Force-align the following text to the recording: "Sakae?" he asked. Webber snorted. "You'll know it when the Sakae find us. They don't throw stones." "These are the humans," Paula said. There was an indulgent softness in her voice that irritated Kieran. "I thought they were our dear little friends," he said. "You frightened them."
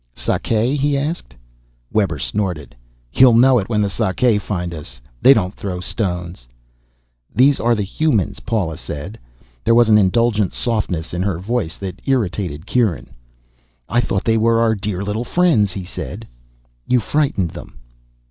"Sakae?" 0.15 0.75
he 0.75 0.97
asked. 0.97 1.35
Webber 1.93 2.17
snorted. 2.17 2.75
"You'll 3.13 3.35
know 3.35 3.59
it 3.59 3.69
when 3.69 3.83
the 3.83 3.87
Sakae 3.87 4.39
find 4.39 4.73
us. 4.73 4.99
They 5.21 5.31
don't 5.31 5.53
throw 5.53 5.79
stones." 5.79 6.47
"These 7.35 7.59
are 7.59 7.75
the 7.75 7.83
humans," 7.83 8.39
Paula 8.39 8.77
said. 8.77 9.19
There 9.63 9.75
was 9.75 9.89
an 9.89 9.99
indulgent 9.99 10.53
softness 10.53 11.13
in 11.13 11.21
her 11.21 11.37
voice 11.37 11.77
that 11.77 12.01
irritated 12.05 12.65
Kieran. 12.65 13.11
"I 13.87 14.01
thought 14.01 14.23
they 14.25 14.37
were 14.39 14.59
our 14.59 14.73
dear 14.73 15.03
little 15.03 15.23
friends," 15.23 15.71
he 15.73 15.83
said. 15.83 16.27
"You 16.87 16.99
frightened 16.99 17.51
them." 17.51 17.77